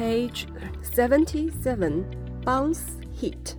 Page 0.00 0.46
77 0.80 2.40
Bounce 2.42 2.96
hit. 3.12 3.54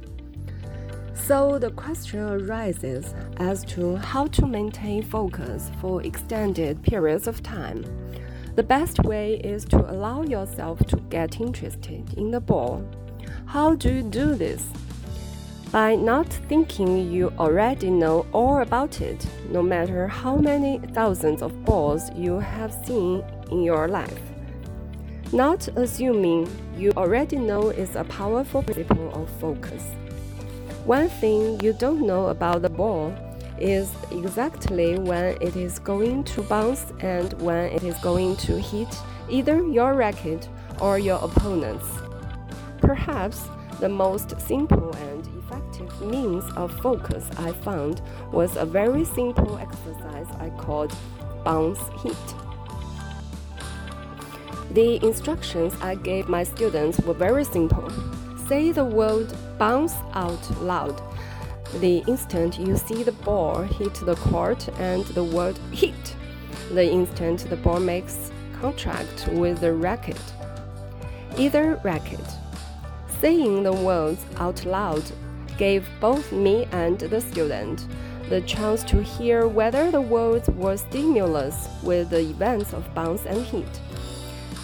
So 1.13 1.60
the 1.60 1.70
question 1.70 2.20
arises 2.20 3.13
as 3.38 3.63
to 3.65 3.97
how 3.97 4.25
to 4.25 4.47
maintain 4.47 5.04
focus 5.04 5.69
for 5.79 6.01
extended 6.01 6.81
periods 6.81 7.27
of 7.27 7.43
time. 7.43 7.85
The 8.55 8.63
best 8.63 9.04
way 9.04 9.35
is 9.35 9.65
to 9.65 9.77
allow 9.91 10.23
yourself 10.23 10.79
to 10.88 10.98
get 11.12 11.39
interested 11.39 12.12
in 12.18 12.32
the 12.32 12.42
ball. 12.42 12.84
How 13.46 13.76
do 13.76 13.94
you 13.94 14.02
do 14.02 14.34
this? 14.34 14.66
By 15.71 15.94
not 15.94 16.28
thinking 16.50 17.12
you 17.12 17.32
already 17.38 17.92
know 17.92 18.26
all 18.34 18.64
about 18.64 19.00
it, 19.00 19.28
no 19.52 19.62
matter 19.62 20.08
how 20.08 20.38
many 20.38 20.80
thousands 20.92 21.44
of 21.44 21.64
balls 21.66 22.10
you 22.16 22.39
have 22.39 22.73
seen 22.84 23.23
in 23.52 23.62
your 23.62 23.88
life. 23.88 24.32
Not 25.34 25.70
assuming 25.77 26.50
you 26.75 26.91
already 26.98 27.38
know 27.38 27.70
is 27.70 27.95
a 27.95 28.03
powerful 28.03 28.62
principle 28.63 29.13
of 29.13 29.30
focus. 29.40 29.81
One 30.84 31.07
thing 31.07 31.57
you 31.62 31.71
don't 31.71 32.05
know 32.05 32.27
about 32.27 32.63
the 32.63 32.70
ball 32.70 33.16
is 33.57 33.94
exactly 34.12 34.99
when 34.99 35.38
it 35.40 35.55
is 35.55 35.80
going 35.80 36.26
to 36.26 36.41
bounce 36.41 36.91
and 36.99 37.31
when 37.41 37.71
it 37.71 37.84
is 37.84 37.98
going 37.99 38.35
to 38.38 38.59
hit 38.59 38.94
either 39.30 39.66
your 39.66 39.94
racket 39.94 40.49
or 40.81 40.99
your 40.99 41.20
opponent's. 41.23 41.88
Perhaps 42.79 43.48
the 43.79 43.88
most 43.88 44.38
simple 44.41 44.91
and 44.95 45.26
effective 45.38 46.02
means 46.02 46.43
of 46.57 46.77
focus 46.82 47.26
I 47.38 47.54
found 47.54 48.02
was 48.34 48.57
a 48.57 48.66
very 48.66 49.05
simple 49.05 49.57
exercise 49.59 50.27
I 50.41 50.49
called 50.62 50.93
bounce 51.45 51.79
hit. 52.04 52.51
The 54.73 55.05
instructions 55.05 55.73
I 55.81 55.95
gave 55.95 56.27
my 56.27 56.43
students 56.43 56.99
were 57.02 57.13
very 57.13 57.43
simple. 57.43 57.89
Say 58.48 58.71
the 58.71 58.85
word 58.85 59.34
bounce 59.57 59.96
out 60.13 60.62
loud 60.62 61.01
the 61.79 62.04
instant 62.05 62.59
you 62.59 62.76
see 62.76 63.01
the 63.01 63.13
ball 63.13 63.62
hit 63.62 63.93
the 63.93 64.16
court 64.16 64.68
and 64.78 65.06
the 65.06 65.23
word 65.23 65.57
hit, 65.72 66.16
the 66.73 66.84
instant 66.84 67.50
the 67.50 67.56
ball 67.56 67.79
makes 67.79 68.31
contact 68.59 69.29
with 69.31 69.62
the 69.62 69.73
racket. 69.73 70.22
Either 71.38 71.79
racket. 71.84 72.25
Saying 73.22 73.63
the 73.63 73.72
words 73.72 74.25
out 74.38 74.66
loud 74.66 75.03
gave 75.57 75.88
both 76.01 76.31
me 76.34 76.68
and 76.72 77.00
the 77.00 77.22
student 77.22 77.88
the 78.28 78.41
chance 78.41 78.84
to 78.84 79.01
hear 79.01 79.47
whether 79.47 79.91
the 79.91 80.01
words 80.01 80.50
were 80.50 80.75
stimulus 80.75 81.69
with 81.84 82.09
the 82.09 82.19
events 82.19 82.74
of 82.74 82.94
bounce 82.94 83.25
and 83.25 83.46
hit. 83.46 83.79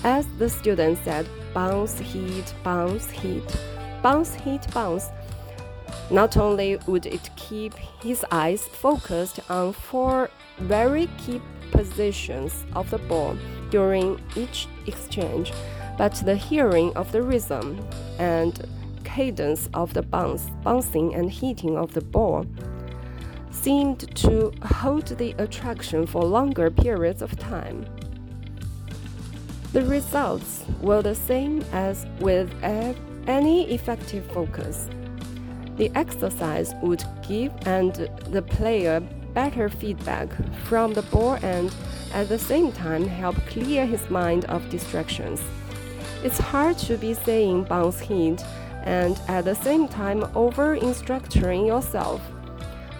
As 0.03 0.25
the 0.37 0.49
student 0.49 0.99
said, 1.03 1.27
bounce, 1.53 1.99
hit, 1.99 2.53
bounce, 2.63 3.09
hit, 3.09 3.57
bounce, 4.01 4.33
hit, 4.33 4.65
bounce, 4.73 5.09
not 6.09 6.37
only 6.37 6.77
would 6.87 7.05
it 7.05 7.29
keep 7.35 7.73
his 8.01 8.23
eyes 8.31 8.65
focused 8.65 9.39
on 9.49 9.73
four 9.73 10.29
very 10.59 11.07
key 11.17 11.41
positions 11.71 12.65
of 12.75 12.89
the 12.89 12.97
ball 12.99 13.37
during 13.69 14.19
each 14.35 14.67
exchange, 14.85 15.51
but 15.97 16.13
the 16.25 16.35
hearing 16.35 16.95
of 16.95 17.11
the 17.11 17.21
rhythm 17.21 17.85
and 18.19 18.67
cadence 19.03 19.67
of 19.73 19.93
the 19.93 20.01
bounce, 20.01 20.45
bouncing 20.63 21.15
and 21.15 21.31
hitting 21.31 21.75
of 21.75 21.93
the 21.93 22.01
ball 22.01 22.45
seemed 23.51 24.15
to 24.15 24.53
hold 24.63 25.07
the 25.07 25.31
attraction 25.39 26.05
for 26.05 26.23
longer 26.23 26.69
periods 26.69 27.21
of 27.21 27.37
time. 27.37 27.85
The 29.77 29.85
results 29.85 30.65
were 30.81 31.03
the 31.03 31.13
same 31.13 31.63
as 31.71 32.07
with 32.19 32.51
any 32.63 33.71
effective 33.71 34.25
focus. 34.31 34.89
The 35.75 35.91
exercise 35.93 36.73
would 36.81 37.03
give 37.27 37.53
and 37.67 37.93
the 38.31 38.41
player 38.41 38.99
better 39.35 39.69
feedback 39.69 40.29
from 40.63 40.95
the 40.95 41.03
ball 41.03 41.35
and 41.43 41.71
at 42.11 42.27
the 42.27 42.39
same 42.39 42.71
time 42.71 43.07
help 43.07 43.35
clear 43.45 43.85
his 43.85 44.09
mind 44.09 44.45
of 44.45 44.67
distractions. 44.71 45.43
It's 46.23 46.39
hard 46.39 46.79
to 46.79 46.97
be 46.97 47.13
saying 47.13 47.65
bounce 47.65 47.99
hit 47.99 48.43
and 48.83 49.21
at 49.27 49.45
the 49.45 49.53
same 49.53 49.87
time 49.87 50.25
over 50.33 50.73
instructing 50.73 51.67
yourself, 51.67 52.19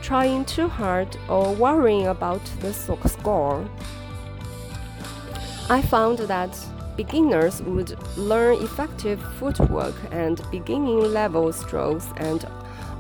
trying 0.04 0.46
too 0.46 0.68
hard 0.68 1.18
or 1.28 1.56
worrying 1.56 2.06
about 2.06 2.46
the 2.60 2.72
score. 2.72 3.68
I 5.70 5.82
found 5.82 6.20
that 6.20 6.58
beginners 6.96 7.62
would 7.62 7.98
learn 8.18 8.64
effective 8.64 9.22
footwork 9.38 9.96
and 10.12 10.42
beginning 10.50 11.12
level 11.12 11.52
strokes 11.52 12.08
and 12.16 12.48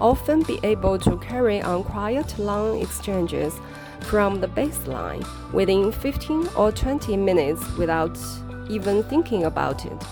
often 0.01 0.43
be 0.43 0.59
able 0.63 0.99
to 0.99 1.17
carry 1.19 1.61
on 1.61 1.85
quiet 1.85 2.37
long 2.37 2.81
exchanges 2.81 3.53
from 4.01 4.41
the 4.41 4.49
baseline 4.49 5.25
within 5.53 5.93
15 5.93 6.49
or 6.57 6.73
20 6.73 7.15
minutes 7.15 7.65
without 7.77 8.19
even 8.69 9.01
thinking 9.03 9.45
about 9.45 9.85
it, 9.85 10.03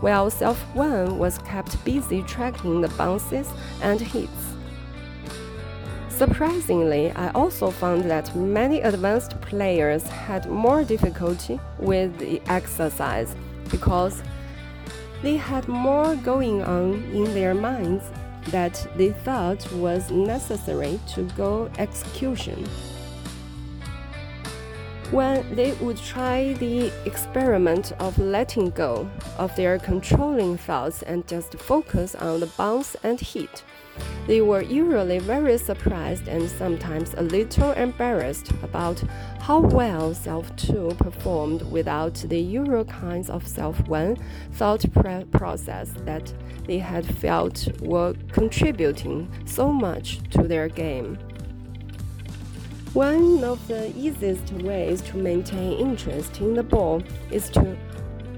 while 0.00 0.30
Self 0.30 0.58
1 0.74 1.18
was 1.18 1.36
kept 1.38 1.84
busy 1.84 2.22
tracking 2.22 2.80
the 2.80 2.88
bounces 2.88 3.50
and 3.82 4.00
hits. 4.00 4.54
Surprisingly, 6.22 7.10
I 7.10 7.30
also 7.30 7.72
found 7.72 8.08
that 8.08 8.36
many 8.36 8.80
advanced 8.80 9.40
players 9.40 10.04
had 10.04 10.48
more 10.48 10.84
difficulty 10.84 11.58
with 11.80 12.16
the 12.18 12.40
exercise 12.46 13.34
because 13.72 14.22
they 15.24 15.36
had 15.36 15.66
more 15.66 16.14
going 16.14 16.62
on 16.62 17.02
in 17.12 17.24
their 17.34 17.54
minds 17.54 18.04
that 18.52 18.86
they 18.94 19.10
thought 19.10 19.66
was 19.72 20.12
necessary 20.12 21.00
to 21.14 21.24
go 21.36 21.68
execution. 21.78 22.68
When 25.12 25.54
they 25.54 25.72
would 25.72 25.98
try 25.98 26.54
the 26.54 26.90
experiment 27.04 27.92
of 28.00 28.18
letting 28.18 28.70
go 28.70 29.10
of 29.36 29.54
their 29.56 29.78
controlling 29.78 30.56
thoughts 30.56 31.02
and 31.02 31.28
just 31.28 31.58
focus 31.58 32.14
on 32.14 32.40
the 32.40 32.46
bounce 32.46 32.96
and 33.02 33.20
hit, 33.20 33.62
they 34.26 34.40
were 34.40 34.62
usually 34.62 35.18
very 35.18 35.58
surprised 35.58 36.28
and 36.28 36.48
sometimes 36.48 37.12
a 37.12 37.22
little 37.22 37.72
embarrassed 37.72 38.52
about 38.62 39.02
how 39.38 39.60
well 39.60 40.14
Self 40.14 40.56
2 40.56 40.94
performed 40.96 41.60
without 41.70 42.14
the 42.14 42.40
usual 42.40 42.86
kinds 42.86 43.28
of 43.28 43.46
Self 43.46 43.86
1 43.86 44.16
thought 44.52 44.82
process 45.30 45.90
that 46.06 46.32
they 46.66 46.78
had 46.78 47.04
felt 47.04 47.68
were 47.82 48.14
contributing 48.32 49.30
so 49.44 49.70
much 49.70 50.20
to 50.30 50.44
their 50.44 50.68
game. 50.68 51.18
One 52.94 53.42
of 53.42 53.66
the 53.68 53.88
easiest 53.96 54.52
ways 54.52 55.00
to 55.02 55.16
maintain 55.16 55.78
interest 55.80 56.40
in 56.40 56.52
the 56.52 56.62
ball 56.62 57.02
is 57.30 57.48
to 57.50 57.74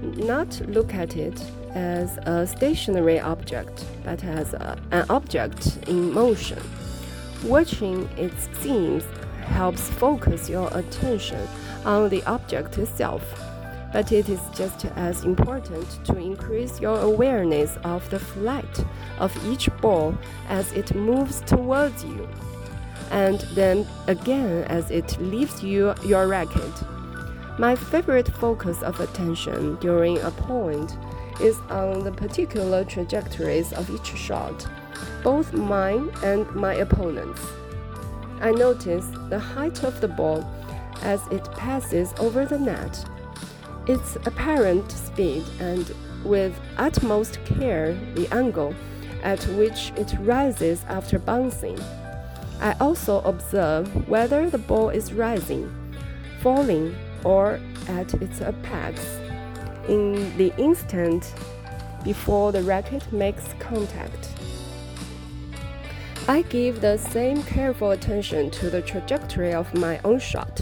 not 0.01 0.61
look 0.69 0.93
at 0.93 1.17
it 1.17 1.43
as 1.73 2.15
a 2.19 2.47
stationary 2.47 3.19
object, 3.19 3.83
but 4.05 4.23
as 4.23 4.53
a, 4.53 4.79
an 4.91 5.07
object 5.09 5.77
in 5.89 6.13
motion. 6.13 6.61
Watching 7.43 8.07
its 8.15 8.47
scenes 8.59 9.03
helps 9.41 9.89
focus 9.89 10.49
your 10.49 10.69
attention 10.71 11.45
on 11.83 12.07
the 12.07 12.23
object 12.23 12.77
itself, 12.77 13.23
but 13.91 14.13
it 14.13 14.29
is 14.29 14.39
just 14.55 14.85
as 14.95 15.25
important 15.25 15.85
to 16.05 16.17
increase 16.17 16.79
your 16.79 17.01
awareness 17.01 17.77
of 17.83 18.09
the 18.09 18.19
flight 18.19 18.85
of 19.19 19.35
each 19.45 19.69
ball 19.81 20.17
as 20.47 20.71
it 20.71 20.95
moves 20.95 21.41
towards 21.41 22.05
you, 22.05 22.25
and 23.11 23.41
then 23.53 23.87
again 24.07 24.63
as 24.65 24.89
it 24.91 25.19
leaves 25.19 25.63
you 25.63 25.93
your 26.03 26.27
racket. 26.27 26.83
My 27.57 27.75
favorite 27.75 28.27
focus 28.27 28.81
of 28.81 28.99
attention 28.99 29.75
during 29.75 30.19
a 30.19 30.31
point 30.31 30.97
is 31.39 31.59
on 31.69 32.03
the 32.03 32.11
particular 32.11 32.83
trajectories 32.83 33.71
of 33.73 33.89
each 33.89 34.15
shot, 34.17 34.67
both 35.23 35.53
mine 35.53 36.09
and 36.23 36.49
my 36.55 36.75
opponent's. 36.75 37.41
I 38.41 38.51
notice 38.51 39.07
the 39.29 39.39
height 39.39 39.83
of 39.83 40.01
the 40.01 40.07
ball 40.07 40.45
as 41.01 41.25
it 41.27 41.49
passes 41.53 42.13
over 42.19 42.45
the 42.45 42.59
net, 42.59 43.05
its 43.87 44.15
apparent 44.17 44.91
speed, 44.91 45.43
and 45.59 45.93
with 46.23 46.59
utmost 46.77 47.39
care 47.45 47.93
the 48.15 48.27
angle 48.33 48.73
at 49.23 49.43
which 49.49 49.91
it 49.95 50.13
rises 50.19 50.83
after 50.87 51.19
bouncing. 51.19 51.79
I 52.65 52.75
also 52.79 53.21
observe 53.21 54.09
whether 54.09 54.49
the 54.49 54.57
ball 54.57 54.89
is 54.89 55.13
rising, 55.13 55.71
falling, 56.41 56.95
or 57.23 57.59
at 57.87 58.11
its 58.15 58.41
apex 58.41 59.05
in 59.87 60.35
the 60.35 60.51
instant 60.57 61.31
before 62.03 62.51
the 62.51 62.63
racket 62.63 63.13
makes 63.13 63.53
contact. 63.59 64.29
I 66.27 66.41
give 66.41 66.81
the 66.81 66.97
same 66.97 67.43
careful 67.43 67.91
attention 67.91 68.49
to 68.57 68.71
the 68.71 68.81
trajectory 68.81 69.53
of 69.53 69.71
my 69.75 69.99
own 70.03 70.17
shot. 70.17 70.61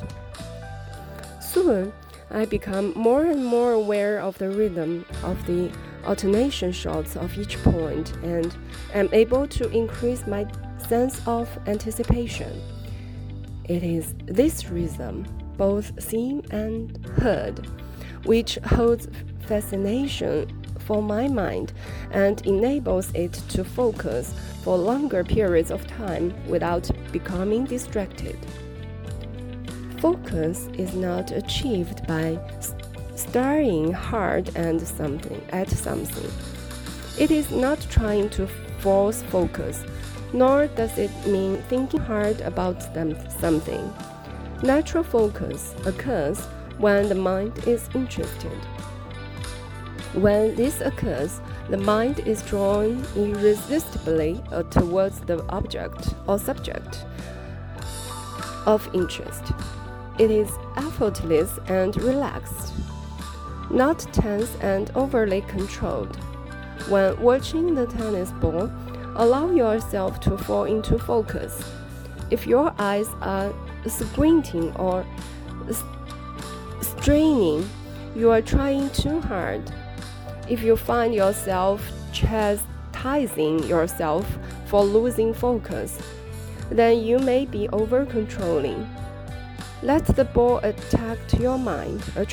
Soon, 1.41 1.93
I 2.29 2.43
become 2.43 2.91
more 2.97 3.23
and 3.27 3.45
more 3.45 3.71
aware 3.71 4.19
of 4.19 4.37
the 4.39 4.49
rhythm 4.49 5.05
of 5.23 5.37
the 5.47 5.71
alternation 6.05 6.71
shots 6.71 7.15
of 7.15 7.37
each 7.37 7.61
point 7.63 8.13
and 8.23 8.55
am 8.93 9.09
able 9.13 9.47
to 9.47 9.69
increase 9.69 10.25
my 10.27 10.45
sense 10.77 11.21
of 11.27 11.49
anticipation. 11.67 12.61
It 13.65 13.83
is 13.83 14.13
this 14.25 14.69
rhythm, 14.69 15.25
both 15.57 16.01
seen 16.03 16.45
and 16.51 17.05
heard, 17.17 17.67
which 18.25 18.55
holds 18.65 19.07
fascination 19.47 20.63
for 20.79 21.01
my 21.01 21.27
mind 21.27 21.73
and 22.11 22.45
enables 22.45 23.11
it 23.13 23.33
to 23.49 23.63
focus 23.63 24.33
for 24.63 24.77
longer 24.77 25.23
periods 25.23 25.71
of 25.71 25.87
time 25.87 26.33
without 26.47 26.89
becoming 27.11 27.65
distracted. 27.65 28.37
Focus 29.99 30.67
is 30.73 30.93
not 30.93 31.31
achieved 31.31 32.05
by 32.05 32.37
staring 33.15 33.91
hard 33.91 34.55
and 34.55 34.81
something 34.81 35.41
at 35.49 35.69
something. 35.69 36.29
It 37.17 37.31
is 37.31 37.51
not 37.51 37.79
trying 37.89 38.29
to 38.31 38.47
force 38.79 39.21
focus, 39.23 39.83
nor 40.33 40.67
does 40.67 40.97
it 40.97 41.11
mean 41.27 41.61
thinking 41.69 41.99
hard 41.99 42.41
about 42.41 42.81
something. 43.39 43.93
Natural 44.63 45.03
focus 45.03 45.75
occurs 45.85 46.39
when 46.77 47.09
the 47.09 47.15
mind 47.15 47.57
is 47.67 47.89
interested. 47.93 48.57
When 50.13 50.55
this 50.55 50.81
occurs, 50.81 51.41
the 51.69 51.77
mind 51.77 52.19
is 52.19 52.41
drawn 52.43 53.03
irresistibly 53.15 54.41
uh, 54.51 54.63
towards 54.63 55.21
the 55.21 55.43
object 55.49 56.13
or 56.27 56.37
subject 56.37 57.05
of 58.65 58.89
interest. 58.93 59.53
It 60.19 60.29
is 60.29 60.49
effortless 60.77 61.57
and 61.67 61.95
relaxed 62.01 62.73
not 63.69 63.99
tense 64.13 64.55
and 64.61 64.91
overly 64.95 65.41
controlled. 65.41 66.15
When 66.89 67.19
watching 67.21 67.75
the 67.75 67.85
tennis 67.85 68.31
ball, 68.31 68.71
allow 69.15 69.51
yourself 69.51 70.19
to 70.21 70.37
fall 70.37 70.65
into 70.65 70.99
focus. 70.99 71.63
If 72.29 72.47
your 72.47 72.73
eyes 72.77 73.07
are 73.21 73.53
squinting 73.87 74.75
or 74.75 75.05
straining, 76.81 77.69
you 78.15 78.31
are 78.31 78.41
trying 78.41 78.89
too 78.91 79.21
hard. 79.21 79.61
If 80.49 80.61
you 80.63 80.75
find 80.75 81.13
yourself 81.13 81.81
chastising 82.11 83.63
yourself 83.63 84.25
for 84.65 84.83
losing 84.83 85.33
focus, 85.33 85.97
then 86.69 87.03
you 87.03 87.19
may 87.19 87.45
be 87.45 87.69
over 87.69 88.05
controlling. 88.05 88.87
Let 89.81 90.05
the 90.05 90.25
ball 90.25 90.59
attack 90.63 91.17
your 91.39 91.57
mind, 91.57 92.01